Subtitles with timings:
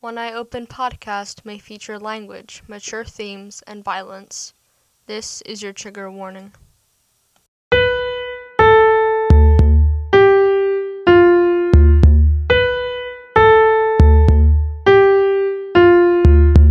[0.00, 4.54] One Eye Open podcast may feature language, mature themes, and violence.
[5.06, 6.52] This is your trigger warning.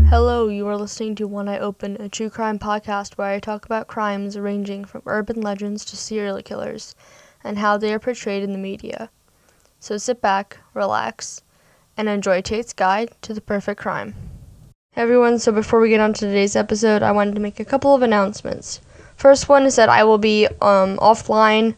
[0.07, 3.65] Hello, you are listening to One Eye Open, a true crime podcast where I talk
[3.65, 6.95] about crimes ranging from urban legends to serial killers
[7.43, 9.09] and how they are portrayed in the media.
[9.81, 11.41] So sit back, relax,
[11.97, 14.13] and enjoy Tate's Guide to the Perfect Crime.
[14.91, 17.65] Hey everyone, so before we get on to today's episode, I wanted to make a
[17.65, 18.79] couple of announcements.
[19.15, 21.75] First one is that I will be um, offline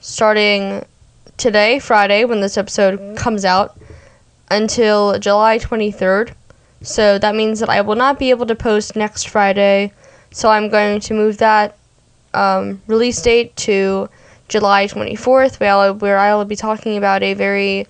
[0.00, 0.84] starting
[1.36, 3.78] today, Friday, when this episode comes out,
[4.50, 6.32] until July 23rd.
[6.80, 9.92] So that means that I will not be able to post next Friday.
[10.30, 11.76] So I'm going to move that
[12.34, 14.08] um, release date to
[14.48, 15.60] July 24th,
[16.00, 17.86] where I, will be talking about a very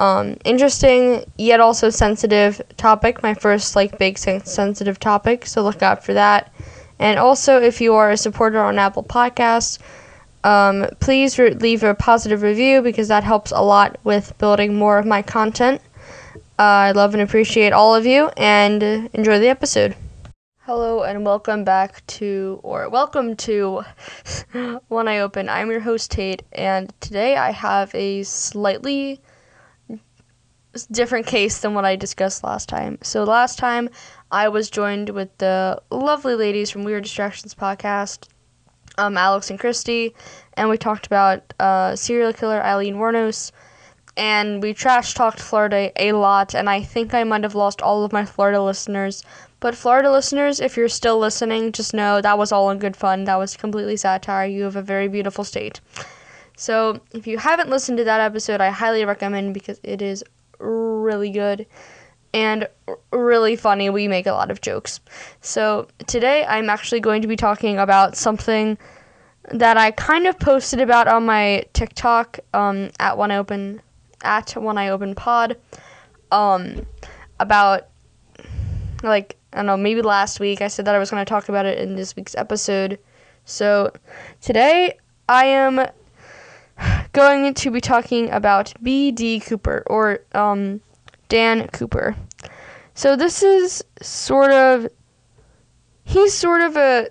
[0.00, 3.22] um, interesting yet also sensitive topic.
[3.22, 5.46] My first like big sen- sensitive topic.
[5.46, 6.52] So look out for that.
[6.98, 9.78] And also, if you are a supporter on Apple Podcasts,
[10.42, 14.98] um, please re- leave a positive review because that helps a lot with building more
[14.98, 15.80] of my content.
[16.58, 18.82] Uh, I love and appreciate all of you, and
[19.14, 19.96] enjoy the episode.
[20.60, 23.82] Hello, and welcome back to, or welcome to
[24.88, 25.48] One Eye Open.
[25.48, 29.22] I'm your host, Tate, and today I have a slightly
[30.90, 32.98] different case than what I discussed last time.
[33.02, 33.88] So, last time
[34.30, 38.28] I was joined with the lovely ladies from Weird Distractions podcast,
[38.98, 40.14] um, Alex and Christy,
[40.54, 43.52] and we talked about uh, serial killer Aileen Wuornos
[44.16, 48.04] and we trash talked Florida a lot, and I think I might have lost all
[48.04, 49.24] of my Florida listeners.
[49.60, 53.24] But Florida listeners, if you're still listening, just know that was all in good fun.
[53.24, 54.46] That was completely satire.
[54.46, 55.80] You have a very beautiful state.
[56.56, 60.24] So if you haven't listened to that episode, I highly recommend because it is
[60.60, 61.66] really good
[62.32, 62.68] and
[63.12, 63.90] really funny.
[63.90, 65.00] We make a lot of jokes.
[65.40, 68.78] So today I'm actually going to be talking about something
[69.52, 73.80] that I kind of posted about on my TikTok um, at one open
[74.22, 75.56] at One Eye Open Pod
[76.30, 76.86] um,
[77.38, 77.88] about
[79.02, 81.48] like I don't know maybe last week I said that I was going to talk
[81.48, 82.98] about it in this week's episode.
[83.44, 83.92] So
[84.40, 84.98] today
[85.28, 85.86] I am
[87.12, 89.40] going to be talking about B.D.
[89.40, 90.80] Cooper or um,
[91.28, 92.16] Dan Cooper.
[92.94, 94.88] So this is sort of
[96.04, 97.08] he's sort of a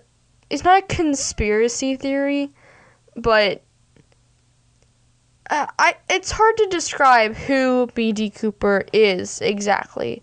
[0.49, 2.51] it's not a conspiracy theory,
[3.15, 3.63] but
[5.49, 8.31] uh, I it's hard to describe who B.D.
[8.31, 10.21] Cooper is exactly.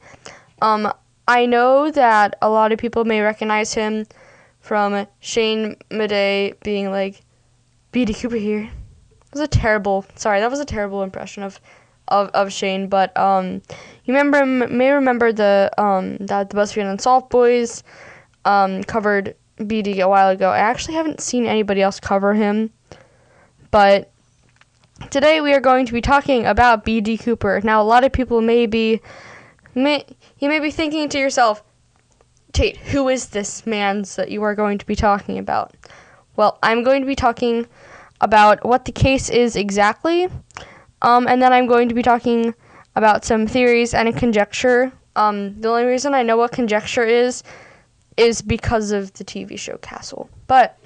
[0.63, 0.93] Um,
[1.29, 4.07] I know that a lot of people may recognize him
[4.61, 7.23] from Shane Madej being like,
[7.93, 8.15] B.D.
[8.15, 8.71] Cooper here.
[9.37, 11.61] Was a terrible, sorry, that was a terrible impression of,
[12.09, 12.89] of, of Shane.
[12.89, 13.61] But um,
[14.07, 17.85] you remember may remember the um that the BuzzFeed Unsolved Boys
[18.47, 20.49] um covered BD a while ago.
[20.49, 22.71] I actually haven't seen anybody else cover him,
[23.71, 24.11] but
[25.11, 27.19] Today we are going to be talking about B.D.
[27.19, 27.61] Cooper.
[27.63, 29.03] Now, a lot of people may be,
[29.75, 30.07] may,
[30.39, 31.63] you may be thinking to yourself,
[32.55, 35.75] Tate, who is this man that you are going to be talking about?
[36.35, 37.67] Well, I'm going to be talking
[38.21, 40.29] about what the case is exactly,
[41.03, 42.55] um, and then I'm going to be talking
[42.95, 44.93] about some theories and a conjecture.
[45.15, 47.43] Um, the only reason I know what conjecture is
[48.17, 50.31] is because of the TV show Castle.
[50.47, 50.79] But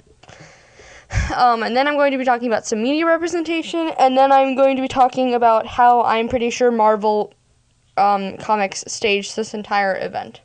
[1.35, 4.55] um, and then I'm going to be talking about some media representation, and then I'm
[4.55, 7.33] going to be talking about how I'm pretty sure Marvel
[7.97, 10.41] um, Comics staged this entire event.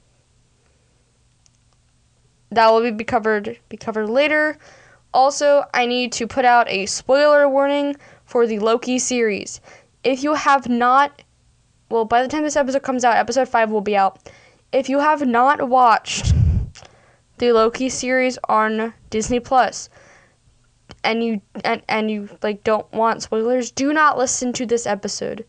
[2.51, 4.59] That will be covered be covered later.
[5.17, 7.97] Also, I need to put out a spoiler warning
[8.27, 9.63] for the Loki series.
[10.05, 11.23] If you have not,
[11.89, 14.29] well, by the time this episode comes out, episode five will be out.
[14.73, 16.35] If you have not watched
[17.39, 19.89] the Loki series on Disney Plus
[21.03, 25.47] and you and, and you like don't want spoilers, do not listen to this episode.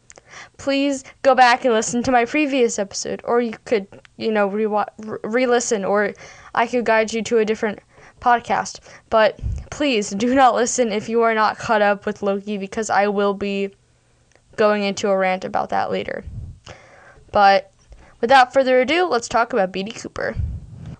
[0.56, 5.83] Please go back and listen to my previous episode, or you could, you know, re-listen,
[5.83, 6.13] or
[6.56, 7.80] I could guide you to a different
[8.19, 8.79] podcast.
[9.09, 13.07] But please do not listen if you are not caught up with Loki, because I
[13.07, 13.71] will be
[14.55, 16.23] going into a rant about that later.
[17.31, 17.71] But
[18.21, 19.91] without further ado, let's talk about B.D.
[19.91, 20.35] Cooper.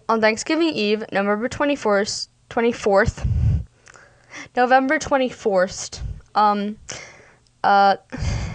[0.10, 3.26] On Thanksgiving Eve, November 24th, 24th
[4.56, 6.00] November 24th,
[6.36, 6.78] um,
[7.64, 7.98] uh,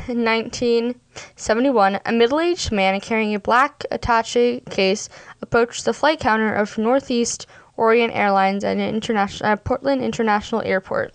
[0.07, 5.09] 1971, a middle aged man carrying a black attache case
[5.41, 7.47] approached the flight counter of Northeast
[7.77, 8.79] Orient Airlines at,
[9.43, 11.15] at Portland International Airport.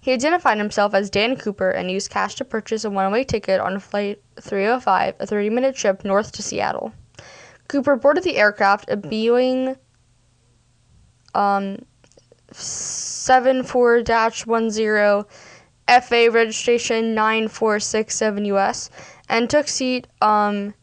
[0.00, 3.58] He identified himself as Dan Cooper and used cash to purchase a one way ticket
[3.60, 6.92] on Flight 305, a 30 minute trip north to Seattle.
[7.68, 9.76] Cooper boarded the aircraft, a Boeing
[11.34, 11.78] um,
[12.52, 14.30] 74 10
[15.86, 18.90] FA registration 9467 US,
[19.28, 20.74] and took seat um,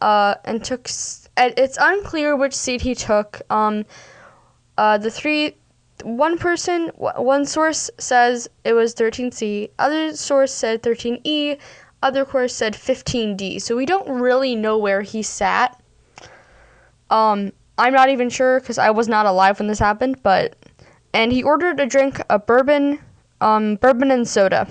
[0.00, 0.88] uh, and took.
[1.36, 3.42] It's unclear which seat he took.
[3.50, 3.84] Um,
[4.78, 5.56] uh, the three
[6.02, 11.58] one person, one source says it was 13C, other source said 13E,
[12.02, 13.60] other source said 15D.
[13.62, 15.80] So we don't really know where he sat.
[17.10, 20.56] Um, I'm not even sure because I was not alive when this happened, but
[21.12, 22.98] and he ordered a drink, a bourbon,
[23.40, 24.66] um, bourbon and soda.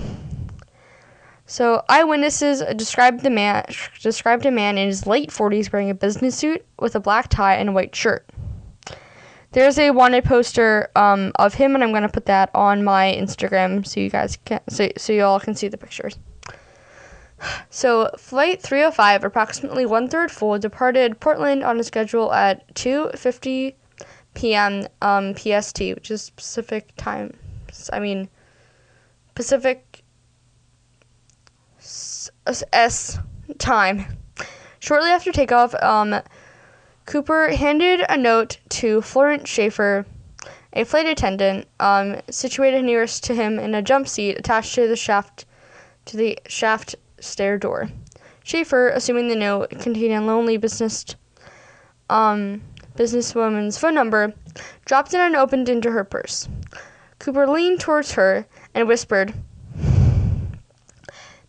[1.53, 3.65] So eyewitnesses described the man
[4.01, 7.53] described a man in his late 40s wearing a business suit with a black tie
[7.57, 8.27] and a white shirt.
[9.51, 13.85] There's a wanted poster um, of him, and I'm gonna put that on my Instagram
[13.85, 16.17] so you guys can so so you all can see the pictures.
[17.69, 23.75] So, flight 305, approximately one third full, departed Portland on a schedule at 2:50
[24.33, 24.87] p.m.
[25.03, 27.37] Um, PST, which is Pacific time.
[27.91, 28.27] I mean,
[29.35, 30.02] Pacific
[31.83, 32.29] S,
[32.71, 33.19] S
[33.57, 34.05] time.
[34.79, 36.21] Shortly after takeoff, um,
[37.05, 40.05] Cooper handed a note to Florence Schaefer,
[40.71, 44.95] a flight attendant, um, situated nearest to him in a jump seat attached to the
[44.95, 45.45] shaft
[46.05, 47.89] to the shaft stair door.
[48.43, 51.05] Schaefer, assuming the note contained a lonely business
[52.09, 52.61] um,
[52.95, 54.33] businesswoman's phone number,
[54.85, 56.47] dropped it and opened into her purse.
[57.19, 59.33] Cooper leaned towards her and whispered,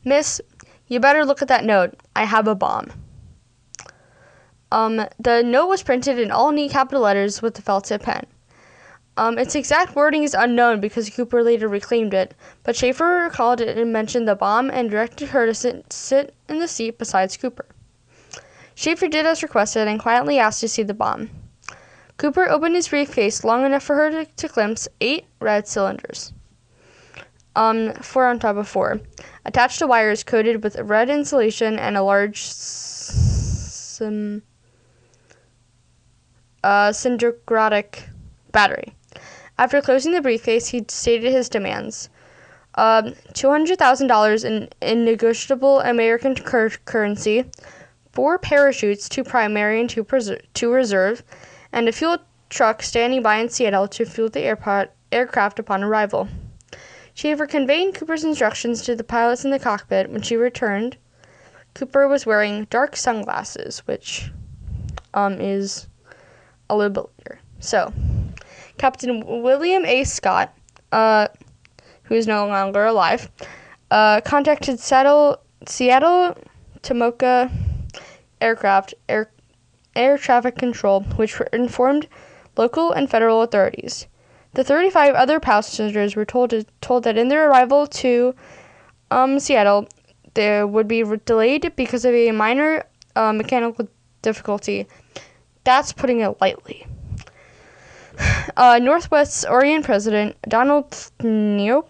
[0.05, 0.41] Miss,
[0.87, 1.95] you better look at that note.
[2.15, 2.93] I have a bomb.
[4.71, 8.27] Um, the note was printed in all neat capital letters with a felt tip pen.
[9.17, 12.35] Um, its exact wording is unknown because Cooper later reclaimed it,
[12.65, 16.59] but Schaefer recalled it and mentioned the bomb and directed her to sit, sit in
[16.59, 17.67] the seat beside Cooper.
[18.75, 21.31] Schaefer did as requested and quietly asked to see the bomb.
[22.17, 26.33] Cooper opened his briefcase long enough for her to, to glimpse eight red cylinders.
[27.56, 29.01] Um, four on top of four,
[29.45, 34.43] attached to wires coated with red insulation and a large sim,
[36.65, 36.93] uh,
[38.51, 38.95] battery.
[39.56, 42.09] After closing the briefcase, he stated his demands.
[42.77, 47.45] Um, $200,000 in, in negotiable American cur- currency,
[48.12, 51.23] four parachutes, two primary and two, preser- two reserve,
[51.71, 52.19] and a fuel
[52.50, 56.29] truck standing by in Seattle to fuel the airport, aircraft upon arrival.
[57.14, 60.11] Schaefer conveyed Cooper's instructions to the pilots in the cockpit.
[60.11, 60.96] When she returned,
[61.72, 64.32] Cooper was wearing dark sunglasses, which
[65.14, 65.87] um, is
[66.69, 67.40] a little bit later.
[67.61, 67.93] So,
[68.78, 70.02] Captain William A.
[70.05, 70.52] Scott,
[70.90, 71.28] uh,
[72.02, 73.31] who is no longer alive,
[73.93, 76.37] uh, contacted Seattle, Seattle
[76.82, 77.50] Tomoka
[78.40, 79.31] Aircraft Air,
[79.94, 82.08] Air Traffic Control, which informed
[82.56, 84.08] local and federal authorities.
[84.55, 88.35] The 35 other passengers were told to, told that in their arrival to
[89.11, 89.89] um, Seattle,
[90.35, 92.85] they would be delayed because of a minor
[93.17, 93.89] uh, mechanical
[94.23, 94.87] difficulty.
[95.65, 96.87] That's putting it lightly.
[98.56, 101.89] Uh, Northwest's Orient president Donald Neop,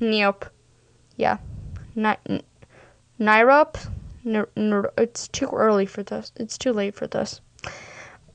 [0.00, 0.48] Neop,
[1.16, 1.36] yeah,
[1.94, 2.40] Ni-
[3.20, 3.76] Nirop.
[4.96, 6.32] It's too early for this.
[6.36, 7.42] It's too late for this.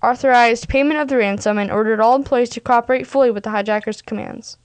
[0.03, 4.01] Authorized payment of the ransom and ordered all employees to cooperate fully with the hijackers'
[4.01, 4.57] commands.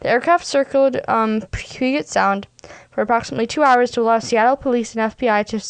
[0.00, 2.46] The aircraft circled um, Puget Sound
[2.90, 5.60] for approximately two hours to allow Seattle police and FBI to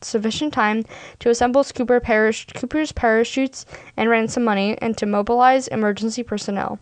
[0.00, 0.84] sufficient time
[1.18, 3.64] to assemble Cooper parash- Cooper's parachutes
[3.96, 6.78] and ransom money and to mobilize emergency personnel.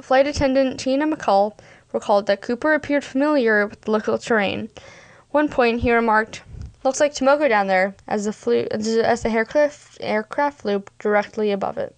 [0.00, 1.58] Flight attendant Tina McCall
[1.92, 4.70] recalled that Cooper appeared familiar with the local terrain.
[5.30, 6.42] One point he remarked,
[6.82, 11.76] "Looks like Tomoka down there," as the flew as the aircraft aircraft flew directly above
[11.78, 11.94] it.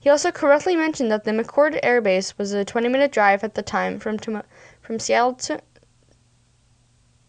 [0.00, 3.62] He also correctly mentioned that the McChord Air Base was a 20-minute drive at the
[3.62, 5.60] time from from Seattle to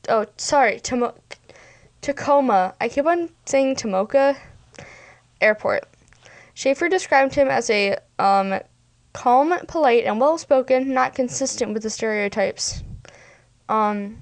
[0.08, 1.16] oh sorry Tomo-
[2.02, 2.76] Tacoma.
[2.80, 4.38] I keep on saying Tomoka
[5.42, 5.86] Airport.
[6.54, 8.60] Schaefer described him as a um,
[9.14, 12.84] calm, polite, and well-spoken, not consistent with the stereotypes.
[13.70, 14.22] Um,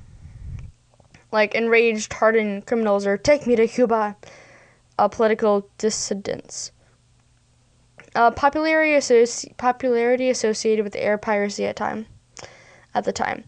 [1.31, 4.15] like enraged, hardened criminals or "Take me to Cuba,"
[4.97, 6.71] uh, political dissidents.
[8.15, 12.07] Uh, popularity, associ- popularity associated with air piracy at time,
[12.93, 13.43] at the time.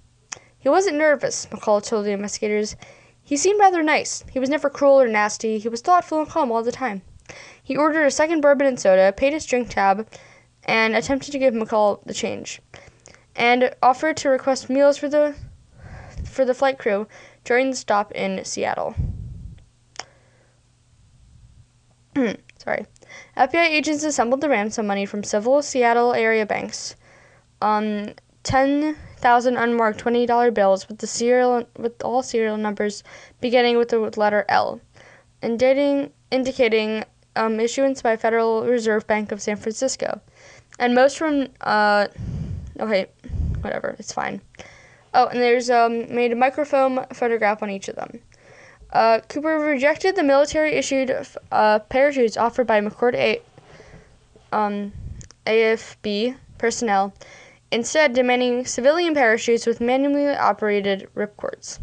[0.57, 2.75] He wasn't nervous, McCall told the investigators.
[3.23, 4.23] He seemed rather nice.
[4.31, 5.57] He was never cruel or nasty.
[5.59, 7.01] He was thoughtful and calm all the time.
[7.63, 10.07] He ordered a second bourbon and soda, paid his drink tab,
[10.63, 12.61] and attempted to give McCall the change,
[13.35, 15.35] and offered to request meals for the
[16.25, 17.07] for the flight crew
[17.49, 18.93] during the stop in Seattle.
[22.15, 22.85] Sorry.
[23.35, 26.95] FBI agents assembled the ransom money from several Seattle area banks.
[27.59, 28.13] Um,
[28.43, 33.03] 10,000 unmarked $20 bills with the serial with all serial numbers
[33.41, 34.79] beginning with the letter L,
[35.41, 37.03] indicating indicating
[37.35, 40.21] um, issuance by Federal Reserve Bank of San Francisco,
[40.77, 42.05] and most from uh,
[42.79, 43.07] okay,
[43.61, 44.39] whatever, it's fine.
[45.13, 48.19] Oh, and there's um, made a microfilm photograph on each of them.
[48.91, 51.15] Uh, Cooper rejected the military issued
[51.51, 53.41] uh, parachutes offered by McChord A-
[54.51, 54.91] um,
[55.45, 57.13] AFB personnel,
[57.71, 61.79] instead, demanding civilian parachutes with manually operated ripcords.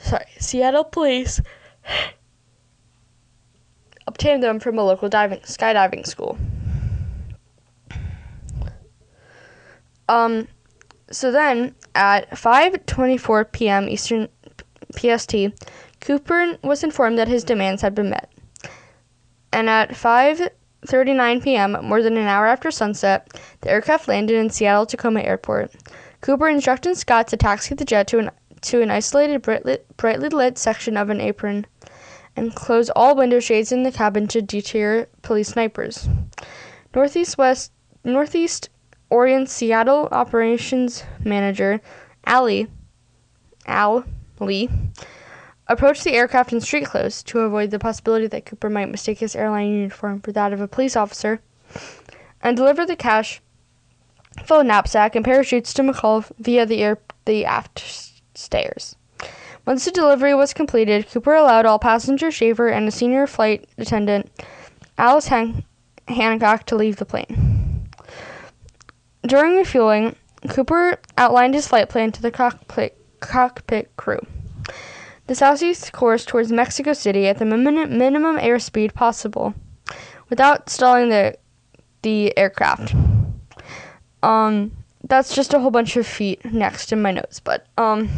[0.00, 1.40] Sorry, Seattle police
[4.06, 6.38] obtained them from a local diving skydiving school.
[10.08, 10.48] Um,
[11.10, 13.88] so then at 5:24 p.m.
[13.88, 14.28] Eastern
[14.96, 15.34] PST,
[16.00, 18.30] Cooper was informed that his demands had been met.
[19.52, 23.28] And at 5:39 p.m., more than an hour after sunset,
[23.60, 25.72] the aircraft landed in Seattle Tacoma Airport.
[26.20, 28.30] Cooper instructed Scott to taxi the jet to an
[28.62, 31.66] to an isolated brightly, lit section of an apron
[32.36, 36.08] and close all window shades in the cabin to deter police snipers.
[36.94, 37.72] Northeast West
[38.04, 38.68] Northeast
[39.10, 41.80] Orient Seattle operations manager
[42.26, 42.68] Ali
[43.66, 44.04] Al
[44.38, 44.70] Lee
[45.66, 49.36] approached the aircraft in street clothes to avoid the possibility that Cooper might mistake his
[49.36, 51.40] airline uniform for that of a police officer,
[52.42, 53.40] and delivered the cash,
[54.44, 58.96] full knapsack, and parachutes to McCall via the air the aft stairs.
[59.66, 64.30] Once the delivery was completed, Cooper allowed all passenger Shaver and a senior flight attendant,
[64.96, 65.64] Alice Han-
[66.08, 67.69] Hancock, to leave the plane.
[69.22, 70.16] During refueling,
[70.48, 74.20] Cooper outlined his flight plan to the cockpit cockpit crew.
[75.26, 79.54] The southeast course towards Mexico City at the min- minimum airspeed possible,
[80.28, 81.36] without stalling the
[82.02, 82.94] the aircraft.
[84.22, 84.72] Um,
[85.04, 88.08] that's just a whole bunch of feet next in my notes, but um,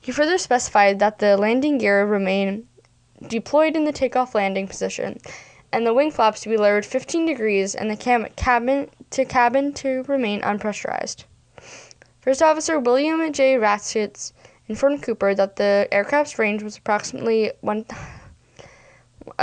[0.00, 2.66] he further specified that the landing gear remain
[3.26, 5.18] deployed in the takeoff landing position,
[5.72, 9.72] and the wing flaps to be lowered 15 degrees, and the cam- cabin to cabin
[9.74, 11.24] to remain unpressurized.
[12.20, 13.56] First Officer William J.
[13.56, 14.32] Ratchets
[14.68, 17.84] informed Cooper that the aircraft's range was approximately one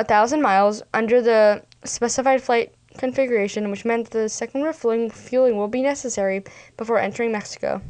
[0.07, 5.67] thousand miles under the specified flight configuration, which meant that the second refueling fueling will
[5.67, 6.43] be necessary
[6.77, 7.81] before entering Mexico.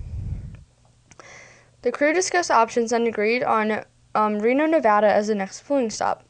[1.82, 3.84] The crew discussed options and agreed on
[4.16, 6.27] um, Reno, Nevada as the next fueling stop.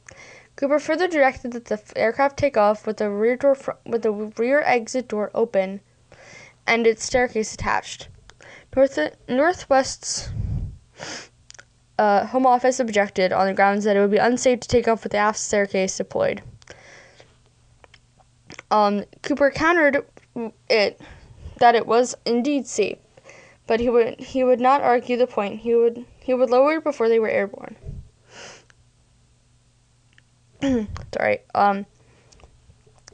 [0.58, 4.12] Cooper further directed that the aircraft take off with the rear door fr- with the
[4.12, 5.82] rear exit door open
[6.66, 8.10] and its staircase attached.
[8.76, 8.98] North
[9.30, 10.30] Northwest's
[12.00, 15.04] uh, home office objected on the grounds that it would be unsafe to take off
[15.04, 16.42] with the aft staircase deployed.
[18.72, 20.06] Um, Cooper countered
[20.70, 21.00] it
[21.60, 22.98] that it was indeed safe,
[23.68, 25.60] but he would he would not argue the point.
[25.60, 27.76] He would he would lower it before they were airborne.
[31.14, 31.40] Sorry.
[31.54, 31.86] Um,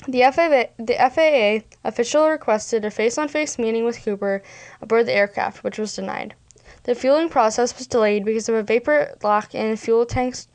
[0.07, 4.43] the FAA, the FAA official requested a face-on-face meeting with Cooper
[4.81, 6.35] aboard the aircraft, which was denied.
[6.83, 10.47] The fueling process was delayed because of a vapor lock in fuel tanks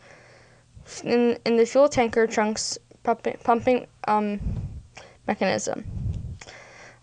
[1.03, 4.41] in, in the fuel tanker trunk's pumping, pumping um,
[5.27, 5.85] mechanism.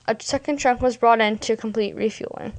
[0.08, 2.54] A second trunk was brought in to complete refueling.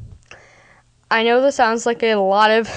[1.10, 2.68] I know this sounds like a lot of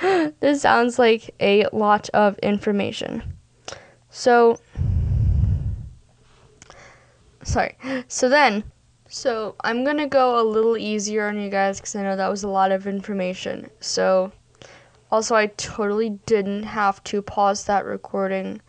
[0.40, 3.22] this sounds like a lot of information.
[4.10, 4.58] So
[7.42, 7.76] sorry.
[8.08, 8.64] So then,
[9.08, 12.44] so I'm gonna go a little easier on you guys because I know that was
[12.44, 13.70] a lot of information.
[13.80, 14.32] So,
[15.10, 18.60] also, I totally didn't have to pause that recording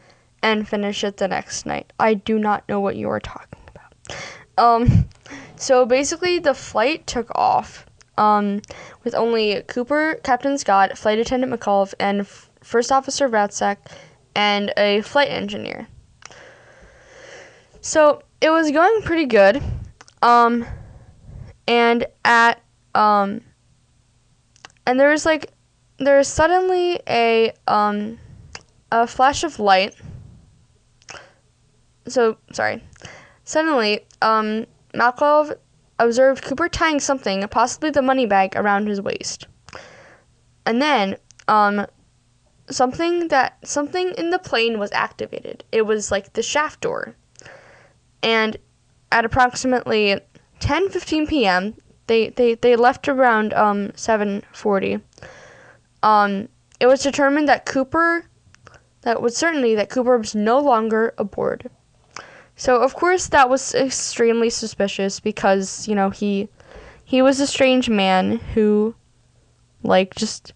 [0.41, 1.91] and finish it the next night.
[1.99, 4.15] I do not know what you are talking about.
[4.57, 5.09] Um,
[5.57, 7.85] so basically, the flight took off.
[8.19, 8.61] Um,
[9.05, 13.77] with only Cooper, Captain Scott, Flight Attendant McCullough, and F- First Officer Ratzak,
[14.35, 15.87] and a flight engineer.
[17.81, 19.63] So it was going pretty good.
[20.21, 20.65] Um,
[21.67, 22.61] and at
[22.93, 23.41] um,
[24.85, 25.53] and there was like
[25.97, 28.19] there was suddenly a um
[28.91, 29.95] a flash of light.
[32.07, 32.83] So sorry.
[33.45, 35.55] Suddenly, um, Malkov
[35.99, 39.47] observed Cooper tying something, possibly the money bag, around his waist.
[40.65, 41.85] And then, um,
[42.69, 45.63] something that something in the plane was activated.
[45.71, 47.15] It was like the shaft door
[48.21, 48.57] and
[49.11, 50.19] at approximately
[50.59, 51.75] 10:15 p.m.,
[52.07, 55.01] they, they, they left around um 7:40.
[56.01, 58.25] Um, it was determined that Cooper,
[59.01, 61.69] that was certainly that Cooper was no longer aboard.
[62.59, 66.49] So of course that was extremely suspicious because you know he
[67.05, 68.95] he was a strange man who
[69.81, 70.51] like just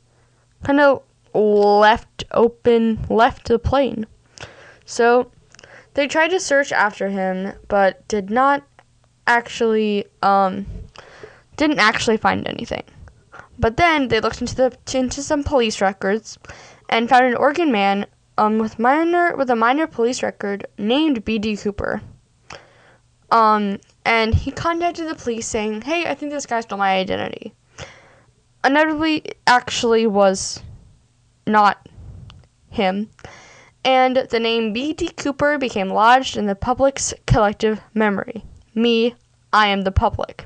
[0.63, 1.01] kind of
[1.33, 4.05] left open left the plane.
[4.85, 5.31] So
[5.93, 8.63] they tried to search after him but did not
[9.25, 10.65] actually um
[11.55, 12.83] didn't actually find anything.
[13.57, 16.37] But then they looked into the into some police records
[16.89, 21.57] and found an Oregon man um with minor with a minor police record named B.D.
[21.57, 22.01] Cooper.
[23.31, 27.53] Um and he contacted the police saying, "Hey, I think this guy stole my identity."
[28.65, 30.61] Inevitably, actually was
[31.45, 31.89] not
[32.69, 33.09] him,
[33.83, 35.09] and the name B.D.
[35.17, 38.43] Cooper became lodged in the public's collective memory.
[38.73, 39.15] Me,
[39.51, 40.45] I am the public.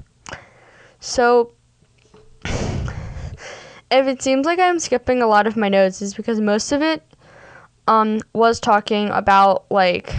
[0.99, 1.53] So,
[2.45, 6.81] if it seems like I'm skipping a lot of my notes, is because most of
[6.81, 7.03] it
[7.87, 10.13] um, was talking about like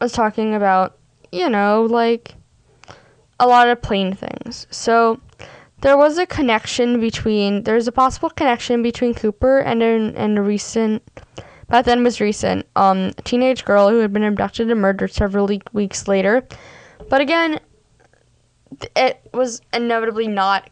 [0.00, 0.96] was talking about,
[1.32, 2.34] you know, like
[3.40, 4.66] a lot of plain things.
[4.70, 5.20] So
[5.80, 10.42] there was a connection between there's a possible connection between Cooper and a, and a
[10.42, 11.02] recent
[11.68, 16.08] back then was recent um teenage girl who had been abducted and murdered several weeks
[16.08, 16.46] later.
[17.08, 17.60] But again,
[18.96, 20.70] it was inevitably not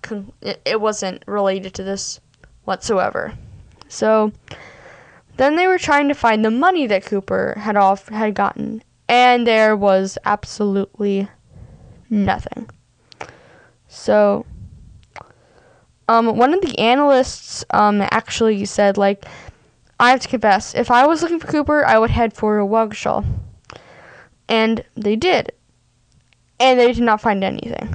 [0.65, 2.21] it wasn't related to this
[2.65, 3.33] whatsoever.
[3.89, 4.33] So
[5.37, 9.47] then they were trying to find the money that Cooper had off had gotten and
[9.47, 11.29] there was absolutely
[12.11, 12.69] nothing.
[13.89, 14.47] So,
[16.09, 19.25] um, one of the analysts um, actually said, like,
[19.99, 23.25] I have to confess, if I was looking for Cooper, I would head for Waukesha.
[24.49, 25.53] And they did.
[26.61, 27.95] And they did not find anything.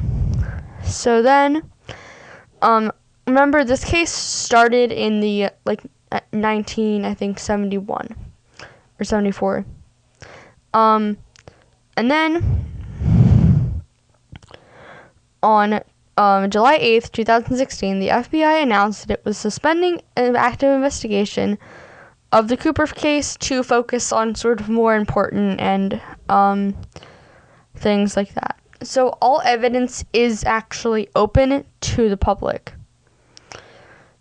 [0.84, 1.70] So then,
[2.62, 2.92] um,
[3.32, 5.82] remember this case started in the like
[6.34, 8.16] 19, I think 71
[9.00, 9.66] or 74.
[10.74, 11.18] Um,
[11.98, 12.62] and then
[15.44, 15.82] on
[16.18, 21.58] um, July 8th, 2016, the FBI announced that it was suspending an active investigation
[22.32, 26.76] of the Cooper case to focus on sort of more important and um,
[27.76, 28.58] things like that.
[28.84, 32.74] So all evidence is actually open to the public.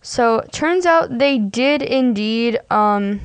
[0.02, 3.20] So turns out they did indeed um,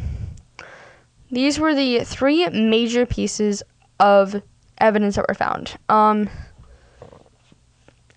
[1.32, 3.64] these were the three major pieces
[4.00, 4.42] of
[4.78, 5.78] evidence that were found.
[5.90, 6.30] Um,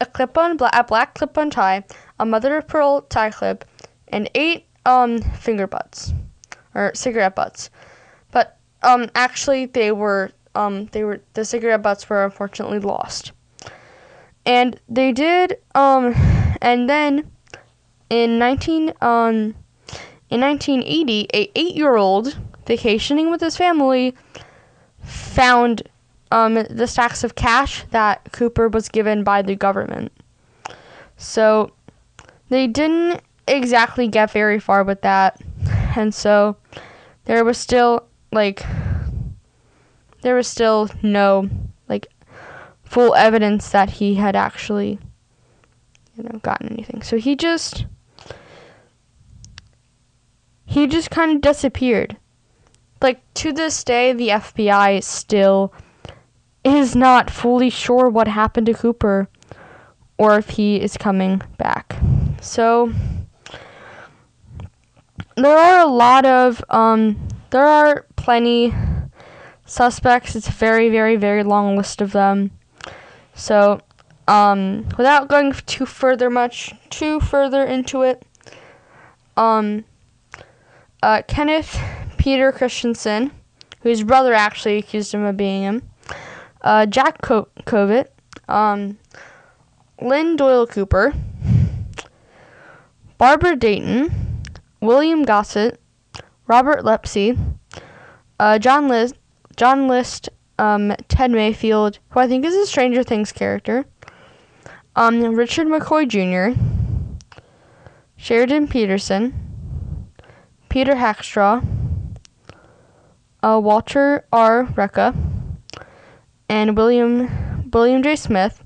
[0.00, 1.84] a clip-on, bla- a black clip-on tie,
[2.18, 3.64] a mother-of-pearl tie clip,
[4.08, 6.12] and eight um, finger butts
[6.74, 7.70] or cigarette butts.
[8.30, 13.32] But um, actually, they were um, they were the cigarette butts were unfortunately lost.
[14.46, 16.14] And they did um,
[16.62, 17.30] and then
[18.10, 19.54] in 19 um
[20.30, 24.14] in 1980, a eight-year-old vacationing with his family,
[25.02, 25.82] found
[26.30, 30.12] um, the stacks of cash that Cooper was given by the government.
[31.16, 31.72] So
[32.50, 35.40] they didn't exactly get very far with that.
[35.96, 36.56] And so
[37.24, 38.62] there was still like
[40.20, 41.48] there was still no
[41.88, 42.06] like
[42.84, 44.98] full evidence that he had actually
[46.16, 47.02] you know gotten anything.
[47.02, 47.86] So he just
[50.68, 52.16] he just kind of disappeared
[53.00, 55.72] like to this day the FBI still
[56.62, 59.28] is not fully sure what happened to Cooper
[60.18, 61.96] or if he is coming back.
[62.40, 62.92] So
[65.36, 68.74] there are a lot of um there are plenty
[69.64, 70.36] suspects.
[70.36, 72.50] It's a very very very long list of them.
[73.34, 73.80] So
[74.26, 78.24] um without going too further much too further into it
[79.36, 79.84] um
[81.02, 81.78] uh, Kenneth
[82.16, 83.30] Peter Christensen,
[83.82, 85.82] whose brother actually accused him of being him,
[86.62, 88.12] uh, Jack Co- Covet,
[88.48, 88.98] um,
[90.00, 91.14] Lynn Doyle Cooper,
[93.16, 94.42] Barbara Dayton,
[94.80, 95.80] William Gossett,
[96.46, 97.36] Robert Lepsy,
[98.38, 99.14] uh, John List,
[99.56, 103.84] John List, um, Ted Mayfield, who I think is a Stranger Things character,
[104.96, 106.58] um, Richard McCoy Jr.,
[108.16, 109.47] Sheridan Peterson,
[110.68, 111.64] Peter Rackstraw,
[113.42, 114.64] uh, Walter R.
[114.66, 115.14] Reca,
[116.48, 118.16] and William William J.
[118.16, 118.62] Smith,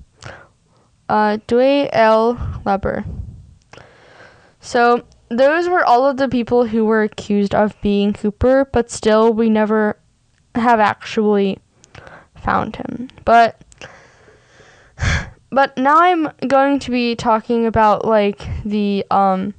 [1.09, 2.61] uh, Duane L.
[2.63, 3.05] Weber.
[4.59, 9.33] So those were all of the people who were accused of being Cooper, but still
[9.33, 9.97] we never
[10.55, 11.59] have actually
[12.35, 13.09] found him.
[13.25, 13.61] But
[15.51, 19.53] but now I'm going to be talking about like the um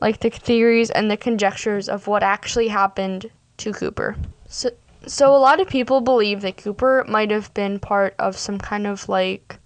[0.00, 4.16] like the theories and the conjectures of what actually happened to Cooper.
[4.48, 4.70] So
[5.06, 8.86] so a lot of people believe that Cooper might have been part of some kind
[8.86, 9.58] of like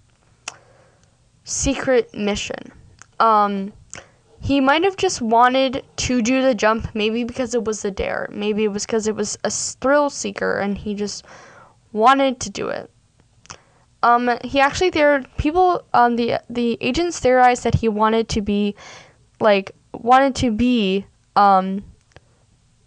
[1.43, 2.71] secret mission.
[3.19, 3.73] Um
[4.41, 8.27] he might have just wanted to do the jump maybe because it was a dare
[8.31, 11.23] maybe it was because it was a thrill seeker and he just
[11.93, 12.89] wanted to do it
[14.01, 18.75] um he actually there people um the the agents theorized that he wanted to be
[19.39, 21.83] like wanted to be um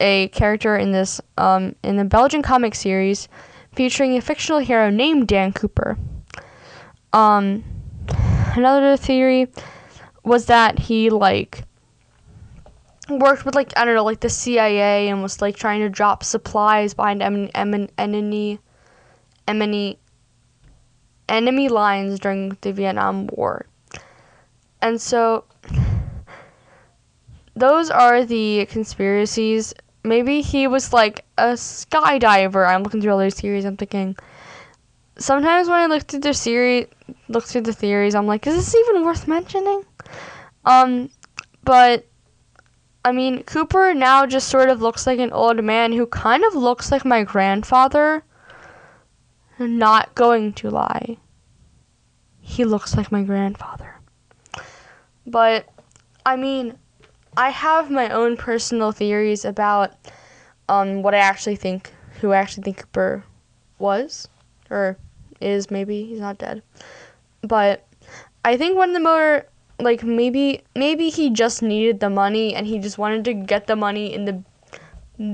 [0.00, 3.28] a character in this um in the Belgian comic series
[3.72, 5.96] featuring a fictional hero named Dan Cooper
[7.12, 7.64] um
[8.56, 9.48] another theory
[10.24, 11.64] was that he like
[13.08, 16.24] worked with like I don't know like the CIA and was like trying to drop
[16.24, 18.58] supplies behind em- em- enemy
[19.46, 19.98] enemy
[21.28, 23.66] enemy lines during the Vietnam War.
[24.80, 25.44] And so
[27.56, 29.74] those are the conspiracies.
[30.02, 32.68] Maybe he was like a skydiver.
[32.68, 33.64] I'm looking through all those theories.
[33.64, 34.16] I'm thinking.
[35.16, 36.88] Sometimes when I look through the series,
[37.28, 39.84] look through the theories, I'm like, is this even worth mentioning?
[40.64, 41.10] Um,
[41.62, 42.04] but
[43.04, 46.54] I mean, Cooper now just sort of looks like an old man who kind of
[46.54, 48.24] looks like my grandfather.
[49.58, 51.18] I'm Not going to lie.
[52.40, 54.00] He looks like my grandfather.
[55.26, 55.66] But,
[56.26, 56.78] I mean,
[57.36, 59.92] I have my own personal theories about
[60.68, 63.24] um, what I actually think, who I actually think Cooper
[63.78, 64.28] was,
[64.70, 64.96] or
[65.40, 66.62] is maybe, he's not dead.
[67.42, 67.86] But
[68.44, 69.46] I think one of the more
[69.80, 73.74] like maybe maybe he just needed the money and he just wanted to get the
[73.74, 74.42] money in the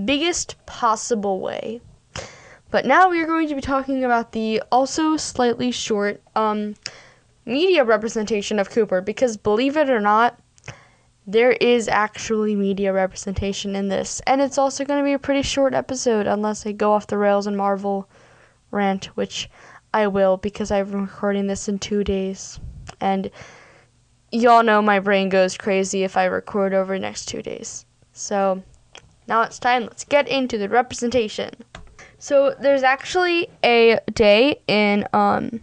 [0.05, 1.81] biggest possible way.
[2.71, 6.77] But now we are going to be talking about the also slightly short um,
[7.45, 10.39] media representation of Cooper because believe it or not,
[11.27, 14.21] there is actually media representation in this.
[14.27, 17.19] And it's also going to be a pretty short episode unless I go off the
[17.19, 18.09] rails and Marvel
[18.71, 19.51] rant, which
[19.93, 22.59] I will because I'm recording this in two days.
[23.01, 23.31] And
[24.33, 27.85] y'all know my brain goes crazy if I record over the next two days.
[28.13, 28.63] So
[29.29, 29.83] now it's time.
[29.85, 31.51] Let's get into the representation.
[32.19, 35.61] So there's actually a day in um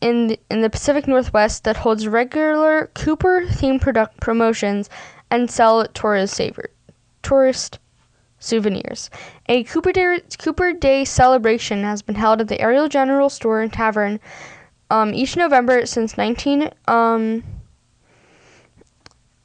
[0.00, 4.88] in the, in the Pacific Northwest that holds regular Cooper themed product promotions
[5.30, 6.70] and sell tourist saver
[7.22, 7.78] tourist
[8.38, 9.10] souvenirs.
[9.48, 13.72] A Cooper Day, Cooper Day celebration has been held at the Ariel General Store and
[13.72, 14.20] Tavern
[14.90, 17.42] um, each November since 19 um,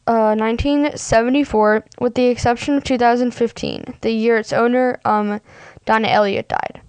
[0.06, 5.39] uh, 1974, with the exception of 2015, the year its owner, um,
[5.86, 6.82] Donna Elliott, died.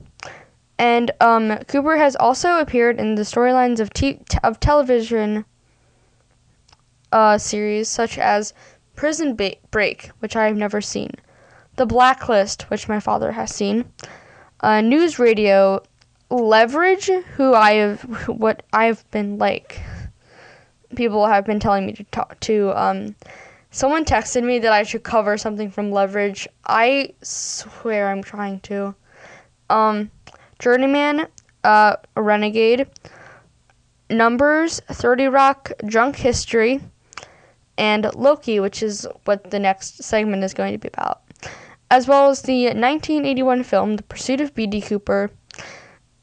[0.84, 5.46] And um, Cooper has also appeared in the storylines of, t- of television
[7.10, 8.52] uh, series such as
[8.94, 11.12] Prison ba- Break, which I have never seen,
[11.76, 13.86] The Blacklist, which my father has seen,
[14.60, 15.82] uh, News Radio,
[16.28, 19.80] Leverage, who I have what I've been like
[20.94, 22.78] people have been telling me to talk to.
[22.78, 23.16] Um,
[23.70, 26.46] someone texted me that I should cover something from Leverage.
[26.66, 28.94] I swear I'm trying to.
[29.70, 30.10] Um,
[30.58, 31.26] Journeyman,
[31.62, 32.86] uh, Renegade,
[34.10, 36.80] Numbers, 30 Rock, Drunk History,
[37.78, 41.22] and Loki, which is what the next segment is going to be about,
[41.90, 44.82] as well as the 1981 film The Pursuit of B.D.
[44.82, 45.30] Cooper.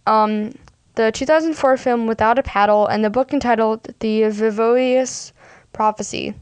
[0.07, 0.53] Um,
[0.95, 5.33] the 2004 film Without a Paddle, and the book entitled The Vesuvius
[5.73, 6.33] Prophecy,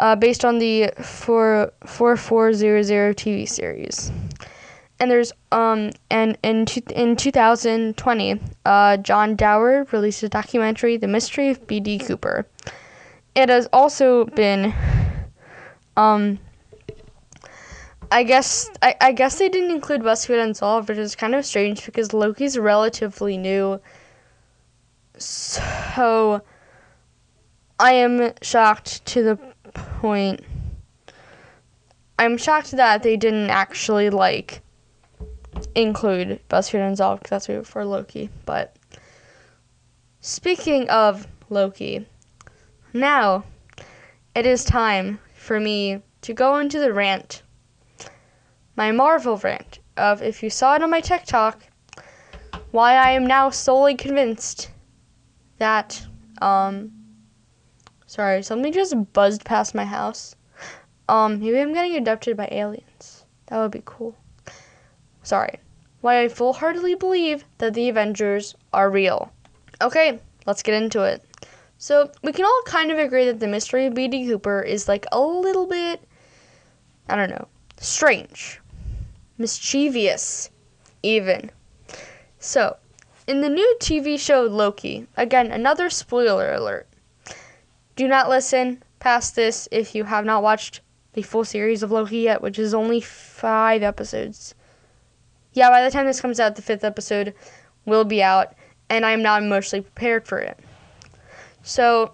[0.00, 4.10] uh, based on the 4, 4400 TV series.
[5.04, 11.06] And there's um and in two, in 2020, uh, John Dower released a documentary, The
[11.06, 11.98] Mystery of B.D.
[11.98, 12.46] Cooper.
[13.34, 14.72] It has also been
[15.98, 16.38] um
[18.10, 21.84] I guess I, I guess they didn't include BuzzFeed Unsolved, which is kind of strange
[21.84, 23.82] because Loki's relatively new.
[25.18, 26.40] So
[27.78, 29.36] I am shocked to the
[29.74, 30.40] point.
[32.18, 34.62] I'm shocked that they didn't actually like
[35.74, 38.30] include BuzzFeed Unsolved because that's for Loki.
[38.44, 38.76] But
[40.20, 42.06] speaking of Loki,
[42.92, 43.44] now
[44.34, 47.42] it is time for me to go into the rant
[48.76, 51.64] my Marvel rant of if you saw it on my TikTok,
[52.72, 54.70] why I am now solely convinced
[55.58, 56.06] that
[56.42, 56.92] um
[58.06, 60.34] sorry, something just buzzed past my house.
[61.08, 63.24] Um maybe I'm getting abducted by aliens.
[63.46, 64.16] That would be cool.
[65.24, 65.58] Sorry.
[66.02, 69.32] why I full heartedly believe that the Avengers are real.
[69.80, 71.24] Okay, let's get into it.
[71.78, 74.26] So, we can all kind of agree that the mystery of B.D.
[74.26, 76.06] Cooper is like a little bit,
[77.08, 78.60] I don't know, strange,
[79.38, 80.50] mischievous,
[81.02, 81.50] even.
[82.38, 82.76] So,
[83.26, 86.86] in the new TV show Loki, again, another spoiler alert.
[87.96, 90.82] Do not listen past this if you have not watched
[91.14, 94.54] the full series of Loki yet, which is only five episodes.
[95.54, 97.34] Yeah, by the time this comes out, the fifth episode
[97.86, 98.54] will be out,
[98.90, 100.58] and I am not emotionally prepared for it.
[101.62, 102.12] So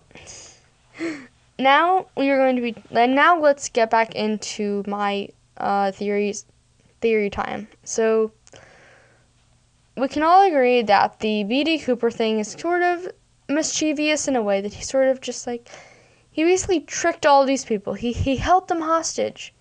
[1.59, 2.75] now we are going to be.
[2.91, 6.45] And now let's get back into my uh, theories,
[7.01, 7.69] theory time.
[7.83, 8.31] So
[9.97, 11.81] we can all agree that the B.D.
[11.81, 13.09] Cooper thing is sort of
[13.49, 15.69] mischievous in a way that he sort of just like
[16.31, 17.95] he basically tricked all these people.
[17.95, 19.53] He he held them hostage.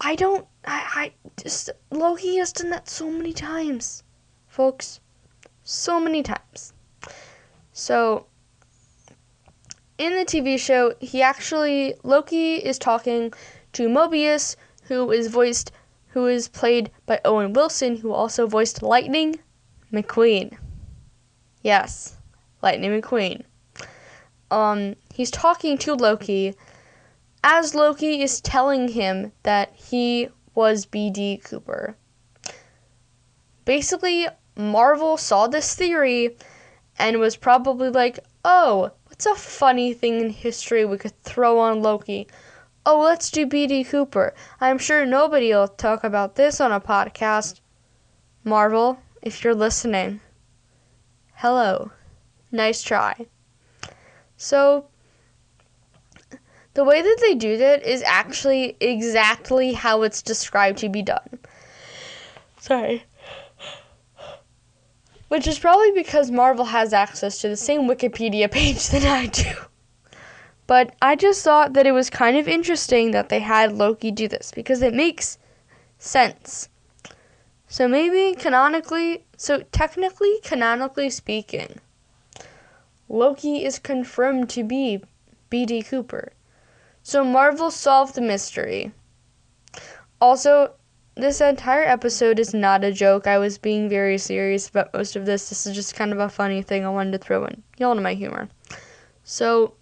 [0.00, 4.04] I don't I, I just Loki has done that so many times,
[4.46, 5.00] folks.
[5.64, 6.72] So many times.
[7.72, 8.26] So
[9.98, 13.32] in the TV show, he actually Loki is talking
[13.72, 15.72] to Mobius, who is voiced
[16.08, 19.38] who is played by Owen Wilson, who also voiced Lightning
[19.92, 20.56] McQueen.
[21.62, 22.16] Yes,
[22.62, 23.42] Lightning McQueen.
[24.50, 26.54] Um, he's talking to Loki
[27.42, 31.96] as Loki is telling him that he was BD Cooper.
[33.64, 36.36] Basically, Marvel saw this theory
[36.98, 41.82] and was probably like, oh, what's a funny thing in history we could throw on
[41.82, 42.26] Loki?
[42.84, 44.34] Oh, let's do BD Cooper.
[44.60, 47.60] I'm sure nobody will talk about this on a podcast.
[48.42, 50.20] Marvel, if you're listening,
[51.34, 51.92] hello.
[52.50, 53.26] Nice try.
[54.36, 54.86] So,
[56.78, 61.40] the way that they do that is actually exactly how it's described to be done.
[62.60, 63.02] Sorry.
[65.26, 69.50] Which is probably because Marvel has access to the same Wikipedia page that I do.
[70.68, 74.28] But I just thought that it was kind of interesting that they had Loki do
[74.28, 75.36] this because it makes
[75.98, 76.68] sense.
[77.66, 81.80] So maybe canonically, so technically, canonically speaking,
[83.08, 85.02] Loki is confirmed to be
[85.50, 85.82] B.D.
[85.82, 86.30] Cooper.
[87.08, 88.92] So Marvel solved the mystery.
[90.20, 90.74] Also,
[91.14, 93.26] this entire episode is not a joke.
[93.26, 95.48] I was being very serious about most of this.
[95.48, 97.62] This is just kind of a funny thing I wanted to throw in.
[97.78, 98.50] Y'all know my humor.
[99.24, 99.72] So,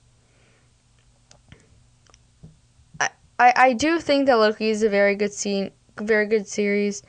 [3.01, 3.11] I,
[3.41, 7.03] I, I do think that Loki is a very good scene, very good series,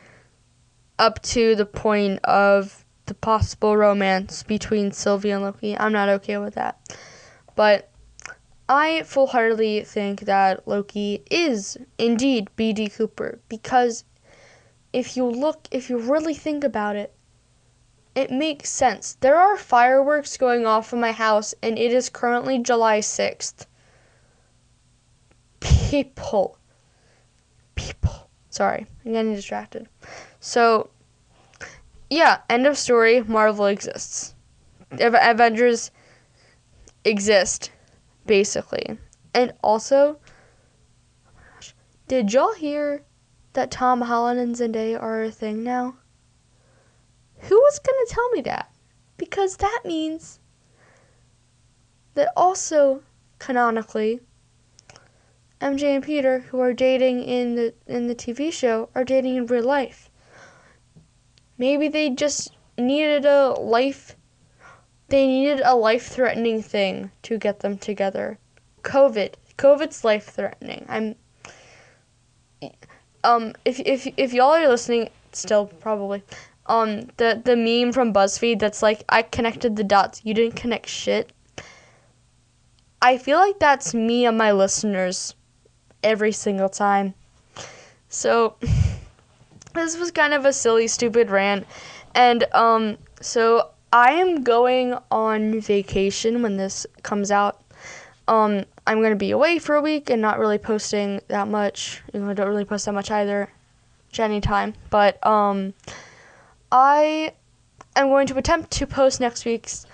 [0.97, 5.77] up to the point of the possible romance between Sylvie and Loki.
[5.77, 6.97] I'm not okay with that.
[7.55, 7.91] But
[8.69, 12.89] I full heartedly think that Loki is indeed B.D.
[12.89, 14.03] Cooper because
[14.91, 17.13] if you look, if you really think about it,
[18.13, 19.15] it makes sense.
[19.21, 23.67] There are fireworks going off in my house and it is currently July 6th.
[25.59, 26.57] People.
[27.75, 28.29] People.
[28.49, 29.87] Sorry, I'm getting distracted.
[30.41, 30.89] So,
[32.09, 33.21] yeah, end of story.
[33.21, 34.33] Marvel exists.
[34.91, 35.91] Avengers
[37.05, 37.71] exist
[38.27, 38.97] basically.
[39.33, 40.19] And also,
[42.07, 43.03] did y'all hear
[43.53, 45.95] that Tom Holland and Zendaya are a thing now?
[47.39, 48.71] Who was gonna tell me that?
[49.17, 50.39] Because that means
[52.13, 53.03] that also
[53.39, 54.19] canonically
[55.59, 59.47] MJ and Peter, who are dating in the in the TV show, are dating in
[59.47, 60.11] real life.
[61.57, 64.15] Maybe they just needed a life
[65.09, 68.37] they needed a life threatening thing to get them together.
[68.83, 69.35] COVID.
[69.57, 70.85] COVID's life threatening.
[70.87, 71.15] I'm
[73.23, 76.23] um if if if y'all are listening still probably
[76.67, 80.21] um the the meme from BuzzFeed that's like I connected the dots.
[80.23, 81.31] You didn't connect shit.
[83.01, 85.35] I feel like that's me and my listeners
[86.03, 87.13] every single time.
[88.09, 88.55] So
[89.73, 91.65] this was kind of a silly stupid rant
[92.13, 97.61] and um so I am going on vacation when this comes out.
[98.27, 102.01] Um, I'm gonna be away for a week and not really posting that much.
[102.13, 103.49] You know, I don't really post that much either,
[104.19, 104.73] any time.
[104.89, 105.73] But um,
[106.71, 107.33] I
[107.95, 109.85] am going to attempt to post next week's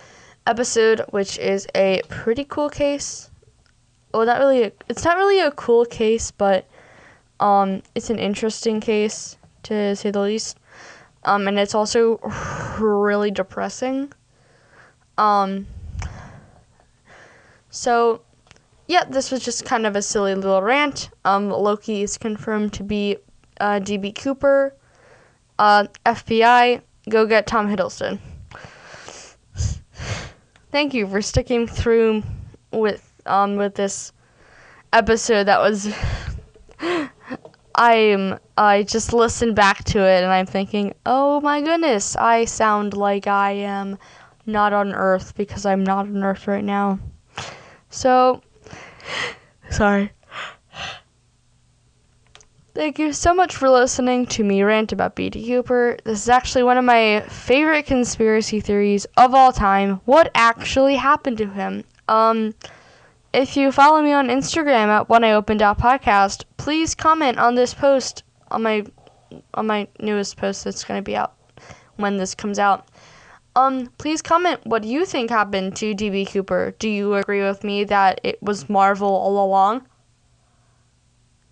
[0.48, 3.30] episode, which is a pretty cool case.
[4.14, 4.64] Well, not really.
[4.64, 6.66] A, it's not really a cool case, but
[7.40, 10.58] um, it's an interesting case to say the least.
[11.26, 12.18] Um, and it's also
[12.80, 14.12] really depressing.
[15.18, 15.68] Um,
[17.70, 18.22] so,
[18.88, 21.10] yeah, this was just kind of a silly little rant.
[21.26, 23.18] Um, Loki is confirmed to be
[23.60, 24.76] uh, DB Cooper,
[25.60, 28.20] Uh, FBI, go get Tom Hiddleston.
[30.72, 32.24] Thank you for sticking through
[32.72, 34.12] with um with this
[34.92, 35.94] episode that was
[37.76, 42.94] I'm I just listened back to it and I'm thinking, "Oh my goodness, I sound
[42.96, 43.98] like I am
[44.46, 47.00] not on earth because I'm not on earth right now."
[47.90, 48.42] So
[49.70, 50.12] sorry.
[52.76, 55.46] Thank you so much for listening to me rant about D.B.
[55.46, 55.98] Cooper.
[56.06, 60.02] This is actually one of my favorite conspiracy theories of all time.
[60.06, 61.84] What actually happened to him?
[62.08, 62.56] Um,
[63.34, 68.86] if you follow me on Instagram at oneeyeopen.podcast, please comment on this post on my
[69.56, 71.34] on my newest post that's going to be out
[71.96, 72.88] when this comes out.
[73.56, 76.76] Um, please comment what you think happened to DB Cooper.
[76.78, 79.88] Do you agree with me that it was Marvel all along?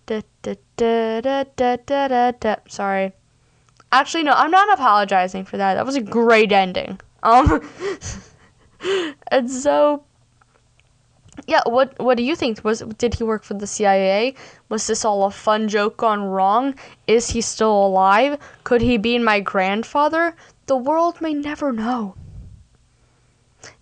[0.06, 2.56] Da, da, da, da, da, da, da, da.
[2.68, 3.12] Sorry.
[3.92, 5.74] Actually, no, I'm not apologizing for that.
[5.74, 7.00] That was a great ending.
[7.22, 7.68] Um,
[9.28, 10.04] and so,
[11.46, 11.62] yeah.
[11.66, 12.64] What What do you think?
[12.64, 14.34] Was did he work for the CIA?
[14.68, 16.74] Was this all a fun joke gone wrong?
[17.06, 18.38] Is he still alive?
[18.64, 20.34] Could he be my grandfather?
[20.66, 22.14] The world may never know.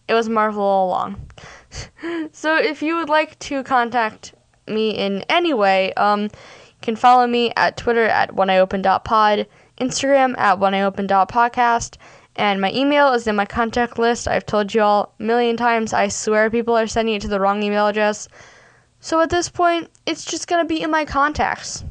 [0.09, 1.31] It was Marvel all along.
[2.33, 4.35] so, if you would like to contact
[4.67, 6.31] me in any way, um, you
[6.83, 9.47] can follow me at Twitter at whenopen.pod,
[9.79, 11.97] Instagram at whenopen.podcast,
[12.41, 14.27] and my email is in my contact list.
[14.27, 15.93] I've told you all a million times.
[15.93, 18.29] I swear people are sending it to the wrong email address.
[18.99, 21.85] So at this point, it's just gonna be in my contacts.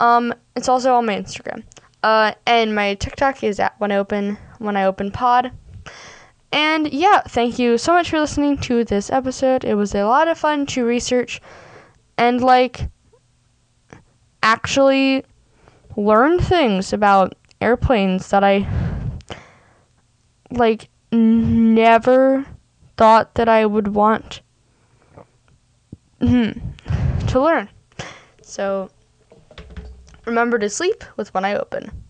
[0.00, 1.62] Um, it's also on my Instagram.
[2.02, 5.50] Uh, and my TikTok is at when I open when I open pod.
[6.52, 9.64] And yeah, thank you so much for listening to this episode.
[9.64, 11.40] It was a lot of fun to research
[12.18, 12.90] and like
[14.42, 15.24] actually
[15.96, 18.83] learn things about airplanes that I
[20.56, 22.44] like never
[22.96, 24.40] thought that I would want
[26.20, 26.50] hmm,
[27.28, 27.68] to learn.
[28.42, 28.90] So
[30.24, 32.03] remember to sleep with one eye open.